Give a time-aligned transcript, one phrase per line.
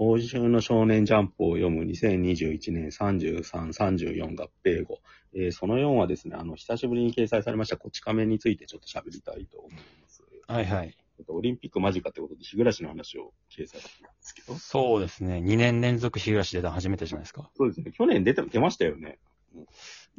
[0.00, 5.00] 報酬の少年ジャンプを読む2021年33、34合併後。
[5.34, 10.24] えーその4はですね、あの、久しぶりに掲載されましたこち亀についてちょっと喋りたいと思います。
[10.46, 10.96] はいはい。
[11.28, 14.54] オリンピック間近ってことで、日暮らしの話を掲載したんですけど。
[14.54, 15.42] そうですね。
[15.44, 17.50] 2年連続日暮らし出たの初めてじゃないですか。
[17.54, 17.92] そうですね。
[17.92, 19.18] 去年出て、出ましたよね。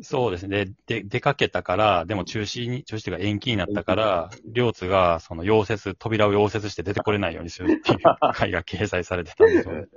[0.02, 0.66] そうですね。
[0.66, 8.00] で、で出かけたから、でも中止に、中止というか延期になったから、両津が、その溶接、扉を溶接して出てこれないようにするっていう
[8.34, 9.88] 回が掲載されてたんですよね。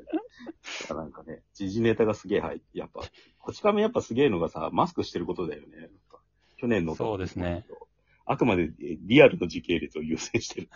[0.91, 3.03] なんかね、時事ネタがすげえ入って、やっぱ、
[3.39, 5.91] こち亀やっぱすげえのがさ、マスクしてることだよね。
[6.57, 6.95] 去年の。
[6.95, 7.67] そうですね。
[8.27, 10.69] あくまでえリアルの時系列を優先してる。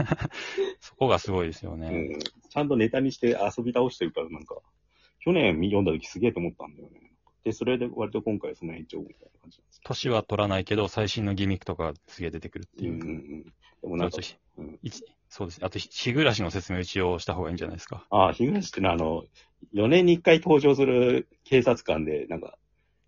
[0.80, 1.88] そこがすごいですよね。
[1.88, 2.20] うん。
[2.20, 4.60] ちゃんとネタにして遊び倒してるから、なんか、
[5.20, 7.03] 去年読んだ時すげえと思ったんだよね。
[7.44, 12.86] で、それで割と今回はその延長みたいな感じなんですけ年は取らないけど、最新のギミックとかがすげえ出てくるってど。
[12.86, 12.96] いうう。
[12.96, 13.44] んうんうん。
[13.44, 15.66] でもなんかそう、うん、一そうですね。
[15.66, 18.06] あと、日暮らしの説明を一応した方がいいんじゃないですか？
[18.10, 19.24] ああ、日暮ってのはあの、
[19.74, 22.56] 4年に1回登場する警察官で、なんか、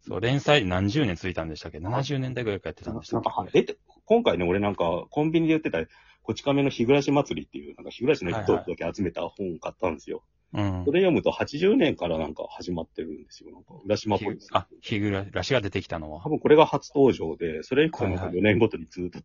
[0.00, 5.78] そう、連載何十年続いたんでしたっけ ?70 年代ぐらいからやってたんでしたっなんか、け出て、今回ね、俺なんか、コンビニで売ってた、
[6.22, 10.24] こち亀の日暮らし祭りっていう、なんか日暮らしの人だけ集めた本を買ったんですよ。
[10.52, 10.92] うんそ。
[10.92, 13.50] れ読むと80年からなんか始まってるんですよ。
[13.52, 14.58] なんか、浦島っぽいんですよ。
[14.58, 16.28] あ、日暮らしが出てきたのは多。
[16.28, 19.18] 分これが初登場で、それ以降なんかはいはい4年ごとにずっと、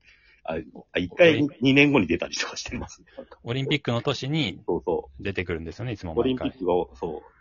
[0.43, 0.53] あ、
[0.93, 3.07] あ1回2年後に出たりとかしてますね。
[3.43, 6.19] オリンピックの年にそうそ出てくるんですよね、いつもう。
[6.19, 6.33] オリ。
[6.33, 7.40] ンピックが、そう。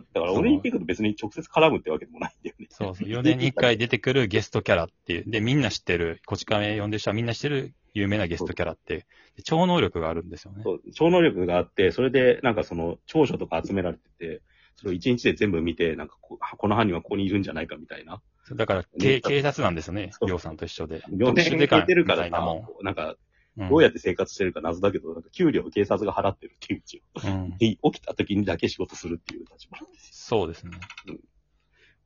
[0.00, 2.66] だからオリンピックと別に直接絡むってわけでもないんだよね。
[2.70, 3.08] そうそう。
[3.08, 5.30] 4年に1回出てくるゲストキャラっていう。
[5.30, 9.00] で、みんな知ってる、こち亀読んでる人はみんな知ってる有名なゲストキャラっていう。
[9.36, 10.62] で超能力があるんですよね。
[10.62, 14.42] そう、超能力があって、それで、なんかその、長所とか集められてて、
[14.76, 18.20] それを1日で全部見て、なんかこう、この犯人はここにいるんじゃないかみたいな。
[18.54, 21.00] だから、警警察なんですよね、りょうさんと一緒で。
[21.10, 22.40] 4年特殊出てるからな
[22.82, 23.16] なんか、ん。
[23.56, 27.28] どうやって生活してるか謎だけど、なんか給料を警察が払ってるっていう一応。
[27.28, 30.38] うん、で、起きた時にだけ仕事するっていう立場なんですよ。
[30.38, 30.72] そうですね。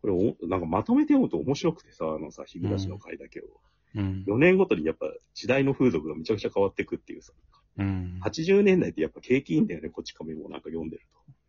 [0.00, 3.44] これお、なんかまとめて読むと面白くてさ、あのさ、日暮らしの回だけを。
[3.97, 4.24] うん。
[4.26, 7.32] 4年ごとにやっぱ時代の風俗がめちゃくちゃ変わっていくっていうさ。
[7.78, 8.20] うん。
[8.24, 11.03] 80年代ってやっぱ景気いいんだよね、こっち亀もなんか読んでる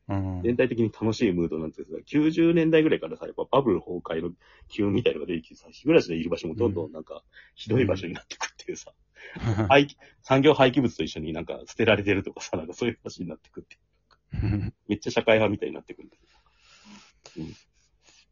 [0.08, 0.14] と。
[0.14, 0.42] うん。
[0.44, 4.32] 全体的に楽しいムードなんですけど、90年代ぐらいからさ、やっぱバブル崩壊の
[4.68, 7.24] 機運みたいなのが出てきてさ、日暮らしのいる場所もどんどんなんか、
[7.56, 8.94] ひどい場所になってくっていうさ、
[9.70, 13.78] 廃棄、産業廃棄物と一緒になんか捨てられてるとかさ、なんかそういう話になってくって、
[14.88, 16.22] めっちゃ社会派みたいになってくるんだよ。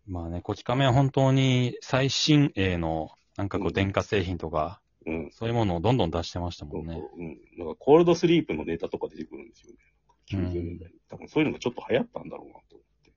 [0.08, 5.32] まあね、こち亀は本当に最新鋭の、なんかこううん電化製品とか、うん。
[5.32, 7.02] そういうものをどんどん出してましたそうそうもんね。
[7.18, 7.58] うん。
[7.58, 9.78] なんかコールドスリープのネタとか出てくるんですよね。
[9.82, 9.90] うん
[10.30, 11.00] 90年代に。
[11.10, 13.14] 多分そういうのがちょっと流行ったんだろうなと思って。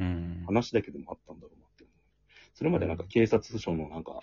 [0.00, 0.42] うん。
[0.46, 1.84] 話だけでもあったんだろうなって。
[2.54, 4.20] それまでなんか警察署のなんか、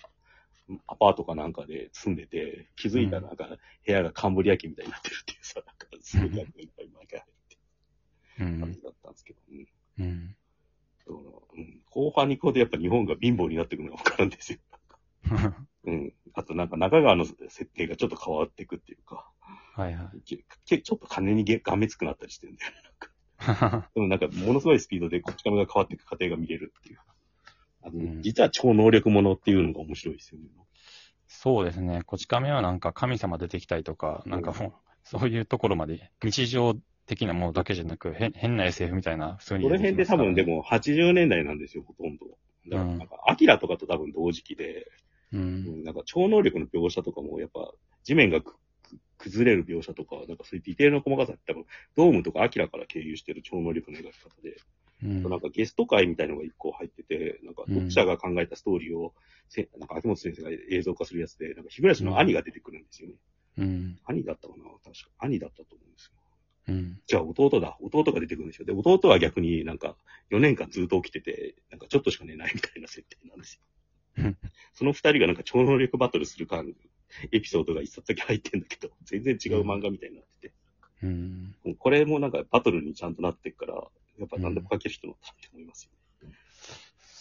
[0.86, 3.48] アパートかなんかで住んでて、気づいたらなんか
[3.86, 7.28] 部屋がカンブリア紀みたいになってるっていうさ、なんかすごい役がいっぱい毎回入
[8.46, 9.66] って感じだったんですけど、うん。
[9.98, 10.36] うん。
[11.06, 14.58] だからうん、後半にこうでやっぱ日本が貧乏になってくるのがわかるんですよ。
[15.84, 16.12] うん。
[16.34, 19.30] あとなんか中川の設定がちょっと変わっていくっていうか、
[19.74, 22.78] はいはけけちょっと金にげがめつくなったりしてるんだよね。
[22.80, 22.86] い。
[23.94, 27.00] でもなんか、ものすごいスピードでこっち側が変わっていく過程が見れるっていう。
[27.86, 30.46] あの、うん実は超能力者っていうのが面白いですよね。
[31.28, 32.02] そうですね。
[32.04, 34.72] こち亀はなんか神様出てきたりとか、なんかもう、
[35.04, 36.74] そういうところまで、日常
[37.06, 42.26] 的なものだけじゃなく、変変な SF みたいな、普通にこの辺で多分でも、も80年代なんですよ、ほとんど。
[42.68, 44.86] だからなんか、アキラとかと多分同時期で、
[45.32, 45.38] う。
[45.38, 47.72] うんんなんか超能力の描写とかも、やっぱ、
[48.02, 48.40] 地面が
[49.18, 51.66] 崩れる描写とか、なんかそういうディテールの細かさって多分、
[51.96, 54.56] ドームとかアキラから経由してる超能力の描き方で、
[55.02, 59.14] うんなんかゲスト会みたいのが一個入ってて、なんか読者が考えたストーリーを、
[59.48, 63.14] せなんか秋元先生が映像化するやつで、なんか日暮の兄が出てくるんですよね。
[63.58, 63.98] うん。
[64.06, 64.64] 兄だったかな？
[64.84, 64.92] 確か。
[65.18, 66.12] 兄だったと思うんですよ。
[66.68, 67.00] うん。
[67.06, 67.76] じゃあ弟だ。
[67.80, 68.64] 弟が出てくるんですよ。
[68.64, 69.96] で、弟は逆になんか
[70.30, 73.60] 4年間ずっと起きてて、なんかちょっとしか寝ないみたいな設定なんです
[74.16, 74.38] ようん。
[74.72, 76.74] その二人がなんか超能力バトルする感、
[77.32, 80.54] エピソードが一冊だけ入ってんだけど、全然違う漫画みたいになってて。
[81.02, 81.54] うん。
[81.78, 83.74] これもなんかバトルにちゃんとなってっから、
[84.18, 85.90] やっぱ何でも書ける人のたって思いますよ。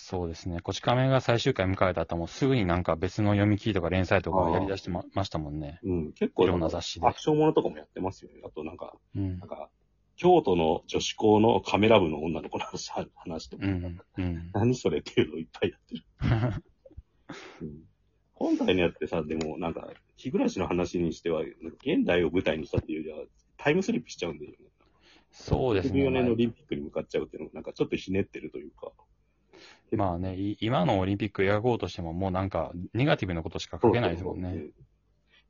[0.07, 0.59] そうですね。
[0.61, 5.79] こち亀が最終回迎えた後もすぐになんか別の読み切りとか連載とかやり出してまましたもんね。
[5.83, 8.41] うん、結構いろんな雑誌でアクションものとかもやってますよね。
[8.45, 9.49] あとなんか、うんなん。
[9.49, 9.69] か、
[10.15, 13.99] 京都の女子校のカメラ部の女の子の話話とか、うん。
[14.17, 14.51] うん。
[14.53, 16.03] 何それっていうのをいっぱいやってる。
[17.61, 17.95] うん
[18.35, 23.25] 今回のやつってさ、でもなんか、日暮らしの話にしては、現代を舞台にしたっていうよりは、
[23.57, 24.57] タイムスリップしちゃうんだよね。
[25.35, 26.01] そうですね。
[26.01, 28.91] 14年のオリンピックに向かっちゃうっていうのが、なんかちょっとひねってるというか。
[29.91, 34.49] まあね、い今のオリンピック描こうとしてももうなんかネガティブなことしか書けないですもんね。
[34.49, 34.85] そうそうそう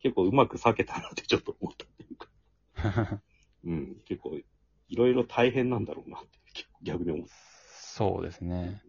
[0.02, 3.22] 結構うまく避けたなってちょっと思ったっていうか。
[3.66, 4.38] うん、結構、
[4.88, 6.28] いろいろ大変なんだろうなって、
[6.84, 7.28] 逆に思う。
[7.74, 8.84] そうですね。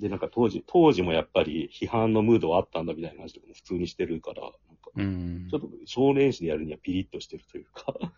[0.00, 4.56] で、なんか当時、当時もやっぱり批判のムードはあったんだみたいな話とかも普通にしてるから、なんか
[4.96, 5.58] うんちょ。
[5.58, 8.12] っと少年誌でやるにはピリッとしてるというか、うん。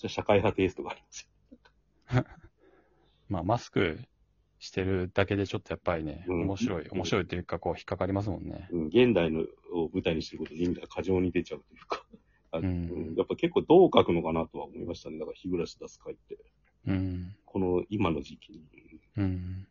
[0.00, 1.28] それ社会派テイストがあります
[2.10, 2.24] よ。
[3.28, 4.00] まあ、マスク
[4.58, 8.66] してるだけでちょっとやっぱりね、うん面白い、面白いというか、こう、引っかかりますもんね。
[8.72, 9.42] うん、現代の
[9.74, 12.02] を舞台にしてることに意味が過剰に出ちゃうというか、
[12.52, 12.68] あうんう
[13.12, 15.18] んやっぱ結構どう書くのかなとは思いましたね。
[15.18, 16.38] だから日暮らし出す会って。
[16.86, 17.36] うん。
[17.44, 18.62] この今の時期に。
[19.18, 19.66] うん。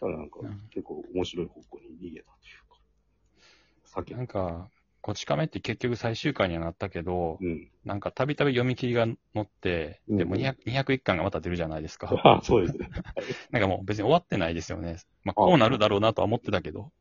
[0.00, 4.00] ただなんかうん結構面白い方向に逃げたというか。
[4.00, 4.70] 避けなんか、
[5.02, 7.70] こち亀って結局最終回にはなったけど、うん。
[7.84, 12.10] なんかたびたび読み切りが載って、でもうん200 201巻がまた出るじゃないですか。
[12.24, 12.90] あそうですね。
[13.50, 14.96] なんかもう別に終わってないですよね。
[15.24, 16.92] まあ、こうなるだろうなとは思ってたけど。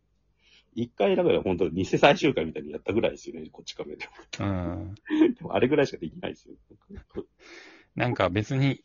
[0.76, 4.06] 一回だから本当偽最終回みたいにやったぐらいですよね、こっち亀で
[4.40, 4.46] も。
[4.46, 4.96] うん。
[5.34, 6.56] でもあれぐらいしかできないですよ。
[7.96, 8.82] なんか別に、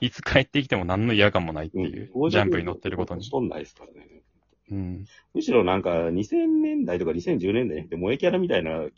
[0.00, 3.24] いつ帰ってきても何の嫌感もないってうんいう、ジャンプに載ってることに。
[3.24, 4.21] そんないですからね。
[4.72, 5.04] うん。
[5.34, 8.88] むしろなんか2000年代とか2010年代で萌えキャラみたいなや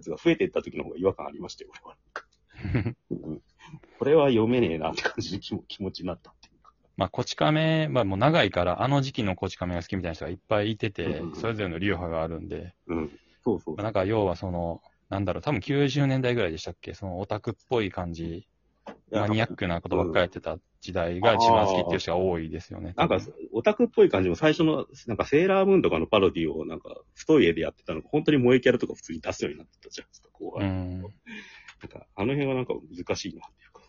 [0.00, 1.96] つが増えていった時の方が違和感ありましたよ、俺は。
[3.10, 3.42] うん
[3.98, 6.72] これは読めねえなって感じの気も気持ちになったっていうか。
[6.96, 13.10] まあ、こち亀はもう長いから、あの時期のこち亀が好きみたいな人がいっぱいいててうん、それぞれの流派があるんで、うん。
[13.44, 16.94] そうそうまあ、なんか要はその、なんだろう、多分90年代ぐらいでしたっけ？
[16.94, 18.48] そのオタクっぽい感じ、
[19.10, 22.92] マニアックなことばっかりやってた時代が一番好きっていう人が多いですよね。
[22.96, 23.20] なんか、
[23.52, 30.68] オタクっぽい感じも最初の、なんかセーラームーンとかのパロディをなんか太い絵でやってたのが、本当に萌えキャラとか普通に出すようになってたじゃないですか、後う半。
[30.68, 31.00] ん。
[31.02, 31.08] なん
[31.88, 33.82] か、あの辺はなんか難しいなっていうか。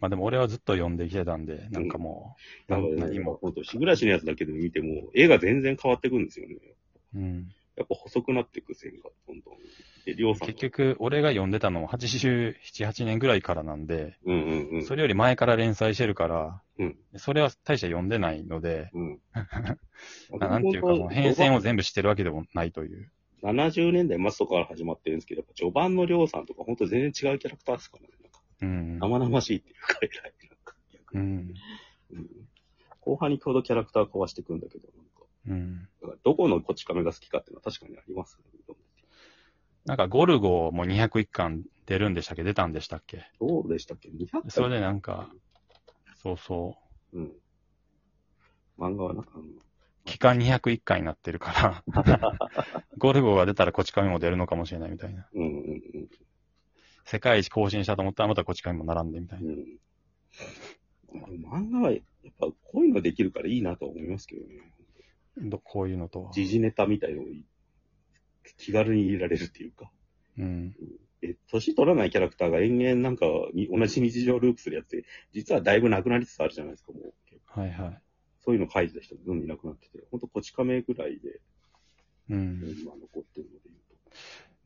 [0.00, 2.34] まあでも俺はずっと読んできてたんで、なんかも
[2.68, 3.38] う、なかね、なんん何も。
[3.40, 6.56] 本当、日暮らしのやつだけで見ても、絵が全然変わってくんですよね。
[7.14, 7.48] うん。
[7.76, 9.54] やっぱ細くなっていく線がどんどん。
[10.06, 14.84] で、りょうさんが結、局、俺が読んでたのも87、8年ぐらいからなんで、うんうんうん。
[14.84, 19.20] それより前から連載してるから、うんそれは大して読んでないので、うん。
[20.38, 23.10] ななんていうか、その変遷を全部知ってるわけでもないという。
[23.42, 28.08] 70年代末とかから始まってるんですけど、やっぱ序盤のりょうさんとか本当全然違うキャラクターですからね。
[28.22, 28.98] なんかうん。
[28.98, 30.34] 生々しいっていうか、偉い。
[30.48, 31.54] なんか逆にうん。
[32.12, 32.26] うん
[33.06, 35.88] 後半にちょうどキャラクターかわしていくんだけど、なんか、うん。
[36.26, 38.74] どこのこち亀が好きかっていうのは確かにありますね。
[39.84, 43.22] なんか、ゴルゴも201巻出るんでしたっけ出たんでしたっけ？
[43.38, 45.30] どうでしたっけ ?200 それでなんか、
[46.16, 46.76] そうそ
[47.12, 47.18] う。
[47.20, 47.32] うん。
[48.76, 49.44] 漫画はな、あの、
[50.04, 51.84] 期間201回になってるから、
[52.98, 55.28] ゴルゴが出たらこち亀も出るのかもしれないみたいな。
[55.32, 56.08] うんうんうん。
[57.04, 59.52] 世界一更新したと思ったらまたこち亀も並んでみたいな。
[59.52, 59.78] うん。
[61.44, 62.02] 漫画は、やっ
[62.40, 64.72] ぱこういうのできるからいいなとは思いますけどね。
[65.38, 66.32] どこういうのとは。
[66.32, 67.24] 時事ネタみたいのを
[68.58, 69.90] 気軽に入れられるっていうか。
[70.38, 70.74] うん。
[71.22, 77.14] え、年取らないキャラクターが延々なんかに同じ日常ループするやつって、実はだいぶなくなりつつあるじゃないですか、もう。
[77.46, 78.02] はいはい。
[78.44, 81.40] そういうの書いてた人どんどんいなくなってて、ほんとこち亀ぐらいで、
[82.30, 82.76] うん。
[82.80, 83.76] 今残ってるので言う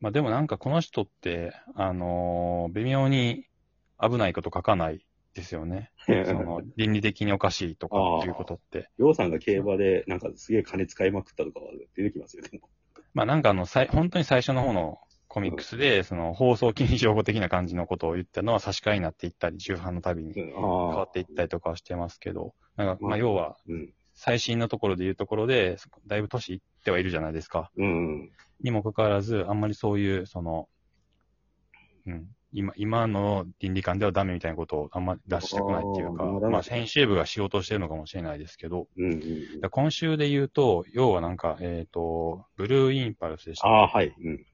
[0.01, 3.45] まあでもなんかこの人って、あのー微妙に
[4.01, 5.91] 危ないこと書かないですよね。
[6.07, 6.13] と。
[6.25, 8.89] その、倫理的におかしいとかっていうことって。
[8.97, 12.69] りょうさんが競馬でなんかすげえ金使いまくったとかは出てきますよ、でも。
[13.13, 23.93] まあなんかあの、さい本当に最初の方のコミックスで、その放送禁止用語的な感じのことを言ったのは差し替えになっていったり、重版のたびに変わっていったりとかはしてますけど、なんかまあ要は、うん。
[24.13, 27.71] 最新のところで言うところで、だいぶ年いってはいるじゃないですか。
[27.77, 28.31] うんうん。
[28.61, 30.67] にもかかわらず、あんまりそういう、その、
[32.05, 39.61] うん、今、今の倫理観ではダメみたいなことをあんまり出したくないっていうかあー、まあ編集部が仕事をしてるのかもしれないですけど、うんうん。
[39.61, 43.67] だ今週で言うと、要はなんか、えっ、と、ブルーインパルスでした。
[43.67, 44.13] ああ、はい。
[44.19, 44.45] うん。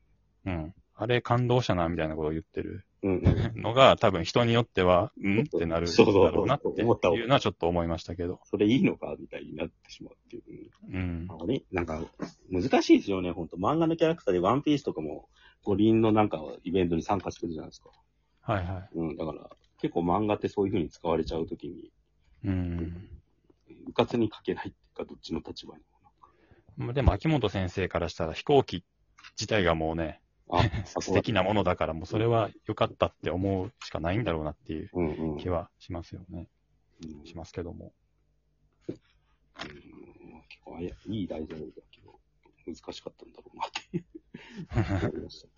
[0.45, 0.73] うん。
[0.99, 3.21] あれ感動したな、みたいなことを言ってるうんうん。
[3.61, 5.41] のが、多分人によっては、ん？
[5.41, 8.39] ってなるだろうなっていう思ったのはちょっと思いましたけど。
[8.45, 10.71] それいいのかみたいになってしまうっていう。
[10.91, 11.27] うん。
[11.29, 11.61] あれ？
[11.71, 12.03] なんか、
[12.49, 15.29] 難しいですよね、本当漫画のキャラクターでワンピースとかも、
[15.67, 17.89] 五輪のなんかイベントに参加してるじゃないですか。
[18.41, 19.49] はいはうん、だから、
[19.81, 21.91] 結構漫画ってそういう風に使われちゃうときに、い。
[22.45, 23.09] うん。
[23.87, 25.83] うかつに書けないっていうか、どっちの立場に
[26.77, 26.85] も。
[26.85, 28.85] まあでも、秋元先生からしたら飛行機
[29.37, 30.63] 自体がもうね、あ、
[31.01, 35.37] 素敵なものだから、もうそれは良かったって思うしかないんだろうなっていううんうん。
[35.37, 36.47] 気はしますよね。
[37.03, 37.93] うんしますけども。
[38.87, 38.95] うん
[40.47, 42.19] 結構あやいい題材だけど、
[42.65, 45.56] 難しかったんだろうなって 思いました。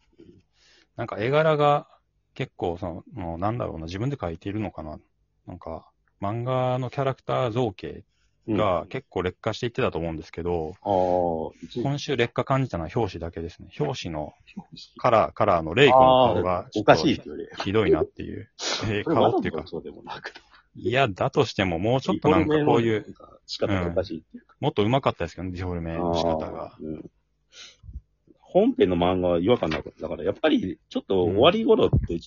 [0.99, 1.87] なんか絵柄が
[2.33, 4.99] 結構その、なんだろうな、自分で描いているのかな。
[5.47, 5.89] なんか、
[6.21, 8.03] 漫画のキャラクター造形
[8.49, 13.69] が結構劣化していってたと思うんですけど、ああ、一今週劣化感じたのは表紙だけですね。
[13.79, 17.21] 表紙の表カラー、カラーのレイコの顔がおかしい。
[17.63, 18.49] ひどいなっていう。
[18.89, 20.41] え顔っていうか、とそうでもなくて。
[20.75, 23.05] いや、だとしてももうちょっとなんかこういう、。
[23.45, 24.55] 仕方がおかしいっていうか。
[24.59, 27.09] もっと上手かったですけどね、ディフォルメの仕方がうん
[28.51, 30.01] 本編の漫画は違和感なかった。
[30.01, 32.19] だからやっぱりちょっと終わり頃って、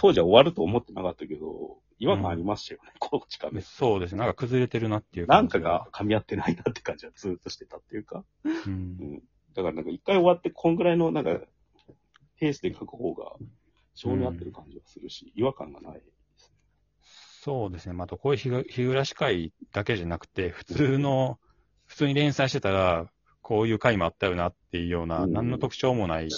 [0.00, 3.60] 当時は終わると思ってなかったけど、違和感ありましたよね、この近め。
[3.60, 4.18] そうですね。
[4.18, 8.24] なんか崩れてるなっていうなんかが噛み合ってないなって感じはずっとしてたっていうか。
[8.44, 9.22] うん。
[9.54, 11.38] だからなんか一回終わってこんぐらいのなんか、
[12.38, 13.36] ペースで書く方が、
[13.94, 16.02] 性に合ってる感じがするし、違和感がない。
[17.44, 17.92] そうですね。
[17.92, 21.38] またこういう日暮らし会だけじゃなくて、普通の、
[21.86, 23.10] 普通に連載してたら、
[23.52, 26.28] こういう回もあったよなっていうような、うん何の特徴もない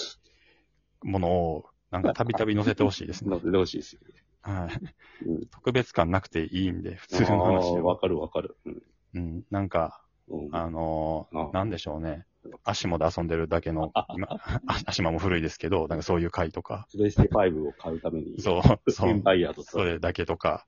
[1.01, 3.37] ものを、なんかたびたび載せてほしいですねな。
[3.37, 4.21] んでほしいですよね。
[4.41, 4.67] は
[5.23, 5.25] い。
[5.25, 7.77] うん特別感なくていいんで、普通の話を。
[7.77, 8.57] あーわかるわかる。
[8.65, 9.43] うんうん。
[9.49, 12.25] なんか、うんあのなんでしょうね。
[12.65, 20.67] 足もで遊んでるだけの、今、あ足もも古いですけど、なんかそういう回とか、プレステ5を買うために、そう、そう、それだけとか、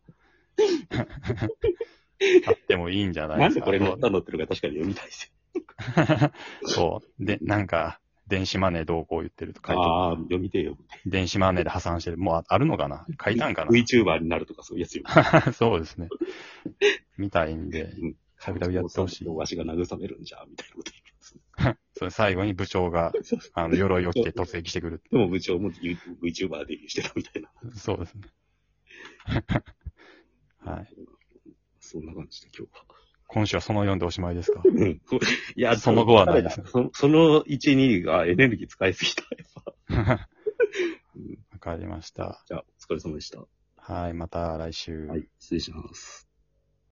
[2.48, 3.70] あってもいいんじゃないなんですか。
[3.70, 5.38] でこれ乗ったのってのが確かに読みたいですよ。
[6.64, 7.26] そう。
[7.26, 10.78] で、なんか、電子マネーどうこう言ってると書いてああ、読みてえよ。
[11.06, 12.18] 電子マネーで破産してる。
[12.18, 13.06] もうああるのかな？
[13.24, 15.04] 書いたんか VTuber になるとかそういうやつよ。
[15.06, 16.10] な そうですね。
[17.18, 19.28] みたいんで、うんたびたびやってほしい。
[19.28, 23.12] わしが慰めるんじゃ、みたいなこと言 うそれ最後に部長が。
[23.54, 25.02] あの、鎧を着て突撃してくる。
[25.12, 27.50] でも部長も VTuber デビューしてたみたいな。
[27.74, 28.22] そうですね。
[30.60, 30.94] はい。
[31.80, 32.87] そんな感じで今日は。
[33.28, 34.62] 今週はその4でおしまいですか？
[34.66, 35.02] うん。
[35.56, 39.24] いや、その後はないですそその1、2がエネルギー使いすぎた。
[39.94, 40.28] やっぱ
[41.54, 42.44] わかりました。
[42.48, 43.44] じゃあ、お疲れ様でした。
[43.78, 45.06] はい、また来週。
[45.08, 46.27] はい、失礼します。